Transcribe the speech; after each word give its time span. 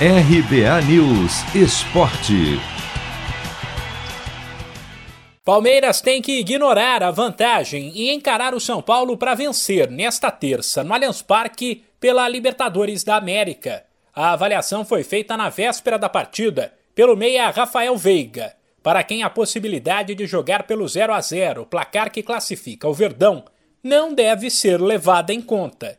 RBA 0.00 0.82
News 0.88 1.54
Esporte. 1.54 2.58
Palmeiras 5.44 6.00
tem 6.00 6.20
que 6.20 6.40
ignorar 6.40 7.00
a 7.00 7.12
vantagem 7.12 7.92
e 7.94 8.12
encarar 8.12 8.54
o 8.54 8.60
São 8.60 8.82
Paulo 8.82 9.16
para 9.16 9.36
vencer 9.36 9.88
nesta 9.88 10.32
terça 10.32 10.82
no 10.82 10.92
Allianz 10.92 11.22
Parque 11.22 11.84
pela 12.00 12.28
Libertadores 12.28 13.04
da 13.04 13.14
América. 13.14 13.84
A 14.12 14.32
avaliação 14.32 14.84
foi 14.84 15.04
feita 15.04 15.36
na 15.36 15.48
véspera 15.48 15.96
da 15.96 16.08
partida 16.08 16.74
pelo 16.92 17.16
meia 17.16 17.48
Rafael 17.50 17.96
Veiga, 17.96 18.52
para 18.82 19.04
quem 19.04 19.22
a 19.22 19.30
possibilidade 19.30 20.12
de 20.16 20.26
jogar 20.26 20.64
pelo 20.64 20.88
0 20.88 21.14
a 21.14 21.20
0, 21.20 21.66
placar 21.66 22.10
que 22.10 22.20
classifica 22.20 22.88
o 22.88 22.92
Verdão, 22.92 23.44
não 23.80 24.12
deve 24.12 24.50
ser 24.50 24.80
levada 24.80 25.32
em 25.32 25.40
conta. 25.40 25.96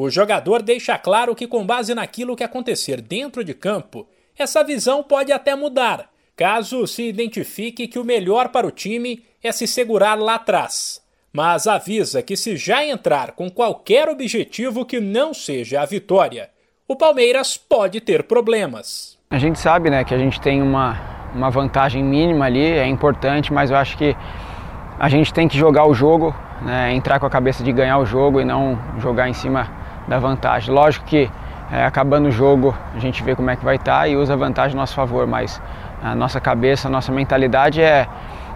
O 0.00 0.08
jogador 0.08 0.62
deixa 0.62 0.96
claro 0.96 1.34
que, 1.34 1.48
com 1.48 1.66
base 1.66 1.92
naquilo 1.92 2.36
que 2.36 2.44
acontecer 2.44 3.00
dentro 3.00 3.42
de 3.42 3.52
campo, 3.52 4.06
essa 4.38 4.62
visão 4.62 5.02
pode 5.02 5.32
até 5.32 5.56
mudar 5.56 6.08
caso 6.36 6.86
se 6.86 7.02
identifique 7.02 7.88
que 7.88 7.98
o 7.98 8.04
melhor 8.04 8.50
para 8.50 8.64
o 8.64 8.70
time 8.70 9.24
é 9.42 9.50
se 9.50 9.66
segurar 9.66 10.16
lá 10.16 10.36
atrás. 10.36 11.02
Mas 11.32 11.66
avisa 11.66 12.22
que 12.22 12.36
se 12.36 12.56
já 12.56 12.84
entrar 12.84 13.32
com 13.32 13.50
qualquer 13.50 14.08
objetivo 14.08 14.86
que 14.86 15.00
não 15.00 15.34
seja 15.34 15.80
a 15.80 15.84
vitória, 15.84 16.48
o 16.86 16.94
Palmeiras 16.94 17.56
pode 17.56 18.00
ter 18.00 18.22
problemas. 18.22 19.18
A 19.28 19.38
gente 19.38 19.58
sabe 19.58 19.90
né, 19.90 20.04
que 20.04 20.14
a 20.14 20.18
gente 20.18 20.40
tem 20.40 20.62
uma, 20.62 20.96
uma 21.34 21.50
vantagem 21.50 22.04
mínima 22.04 22.44
ali, 22.44 22.64
é 22.64 22.86
importante, 22.86 23.52
mas 23.52 23.72
eu 23.72 23.76
acho 23.76 23.98
que 23.98 24.16
a 24.96 25.08
gente 25.08 25.34
tem 25.34 25.48
que 25.48 25.58
jogar 25.58 25.88
o 25.88 25.92
jogo, 25.92 26.32
né, 26.62 26.94
entrar 26.94 27.18
com 27.18 27.26
a 27.26 27.30
cabeça 27.30 27.64
de 27.64 27.72
ganhar 27.72 27.98
o 27.98 28.06
jogo 28.06 28.40
e 28.40 28.44
não 28.44 28.78
jogar 29.00 29.28
em 29.28 29.34
cima 29.34 29.77
da 30.08 30.18
vantagem. 30.18 30.74
Lógico 30.74 31.04
que 31.06 31.30
é, 31.70 31.84
acabando 31.84 32.28
o 32.28 32.32
jogo 32.32 32.74
a 32.94 32.98
gente 32.98 33.22
vê 33.22 33.36
como 33.36 33.50
é 33.50 33.56
que 33.56 33.64
vai 33.64 33.76
estar 33.76 34.00
tá 34.00 34.08
e 34.08 34.16
usa 34.16 34.32
a 34.32 34.36
vantagem 34.36 34.76
a 34.76 34.80
nosso 34.80 34.94
favor, 34.94 35.26
mas 35.26 35.60
a 36.02 36.14
nossa 36.14 36.40
cabeça, 36.40 36.88
a 36.88 36.90
nossa 36.90 37.12
mentalidade 37.12 37.80
é 37.80 38.08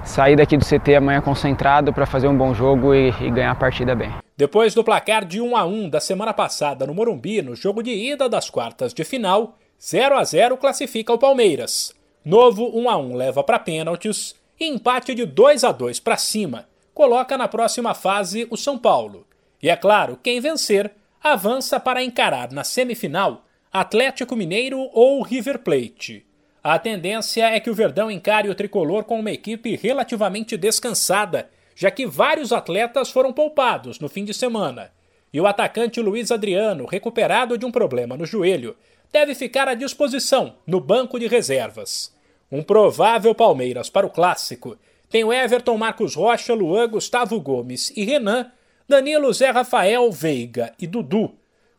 sair 0.04 0.34
daqui 0.36 0.56
do 0.56 0.64
CT 0.64 0.96
amanhã 0.96 1.20
concentrado 1.20 1.92
para 1.92 2.06
fazer 2.06 2.26
um 2.26 2.36
bom 2.36 2.54
jogo 2.54 2.94
e, 2.94 3.10
e, 3.20 3.30
ganhar 3.30 3.52
a 3.52 3.54
partida 3.54 3.94
bem. 3.94 4.12
Depois 4.36 4.74
do 4.74 4.82
placar 4.82 5.24
de 5.24 5.40
1 5.40 5.56
a 5.56 5.64
1 5.64 5.90
da 5.90 6.00
semana 6.00 6.32
passada 6.32 6.86
no 6.86 6.94
Morumbi, 6.94 7.42
no 7.42 7.54
jogo 7.54 7.82
de 7.82 7.92
ida 7.92 8.28
das 8.28 8.50
quartas 8.50 8.92
de 8.92 9.04
final, 9.04 9.56
0 9.80 10.16
a 10.16 10.24
0 10.24 10.56
classifica 10.56 11.12
o 11.12 11.18
Palmeiras. 11.18 11.94
Novo 12.24 12.70
1 12.74 12.90
a 12.90 12.96
1 12.96 13.14
leva 13.14 13.44
para 13.44 13.58
pênaltis 13.58 14.34
e 14.58 14.66
empate 14.66 15.14
de 15.14 15.26
2 15.26 15.64
a 15.64 15.72
2 15.72 16.00
para 16.00 16.16
cima 16.16 16.66
coloca 16.94 17.38
na 17.38 17.48
próxima 17.48 17.94
fase 17.94 18.46
o 18.50 18.56
São 18.56 18.78
Paulo. 18.78 19.26
E 19.62 19.68
é 19.68 19.76
claro, 19.76 20.18
quem 20.22 20.40
vencer 20.40 20.92
avança 21.22 21.78
para 21.78 22.02
encarar 22.02 22.50
na 22.50 22.64
semifinal 22.64 23.44
Atlético 23.72 24.34
Mineiro 24.34 24.90
ou 24.92 25.22
River 25.22 25.60
Plate. 25.60 26.26
A 26.62 26.78
tendência 26.78 27.44
é 27.44 27.60
que 27.60 27.70
o 27.70 27.74
Verdão 27.74 28.10
encare 28.10 28.48
o 28.48 28.54
tricolor 28.54 29.04
com 29.04 29.20
uma 29.20 29.30
equipe 29.30 29.76
relativamente 29.76 30.56
descansada, 30.56 31.48
já 31.74 31.90
que 31.90 32.06
vários 32.06 32.52
atletas 32.52 33.10
foram 33.10 33.32
poupados 33.32 33.98
no 34.00 34.08
fim 34.08 34.24
de 34.24 34.34
semana. 34.34 34.90
E 35.32 35.40
o 35.40 35.46
atacante 35.46 36.00
Luiz 36.00 36.30
Adriano, 36.30 36.86
recuperado 36.86 37.56
de 37.56 37.64
um 37.64 37.72
problema 37.72 38.16
no 38.16 38.26
joelho, 38.26 38.76
deve 39.12 39.34
ficar 39.34 39.68
à 39.68 39.74
disposição 39.74 40.56
no 40.66 40.80
banco 40.80 41.18
de 41.18 41.26
reservas. 41.26 42.14
Um 42.50 42.62
provável 42.62 43.34
Palmeiras 43.34 43.88
para 43.88 44.06
o 44.06 44.10
clássico 44.10 44.76
tem 45.08 45.24
o 45.24 45.32
Everton 45.32 45.78
Marcos 45.78 46.14
Rocha, 46.14 46.52
Luan, 46.52 46.88
Gustavo 46.88 47.40
Gomes 47.40 47.92
e 47.96 48.04
Renan, 48.04 48.50
Danilo 48.92 49.32
Zé 49.32 49.50
Rafael 49.50 50.12
Veiga 50.12 50.74
e 50.78 50.86
Dudu, 50.86 51.34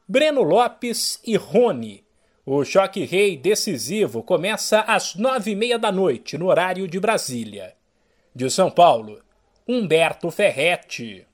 Breno 0.07 0.41
Lopes 0.41 1.21
e 1.23 1.35
Rony. 1.35 2.03
O 2.43 2.65
choque 2.65 3.05
rei 3.05 3.37
decisivo 3.37 4.23
começa 4.23 4.79
às 4.79 5.13
nove 5.13 5.51
e 5.51 5.55
meia 5.55 5.77
da 5.77 5.91
noite, 5.91 6.39
no 6.39 6.47
horário 6.47 6.87
de 6.87 6.99
Brasília. 6.99 7.75
De 8.33 8.49
São 8.49 8.71
Paulo, 8.71 9.21
Humberto 9.67 10.31
Ferretti. 10.31 11.27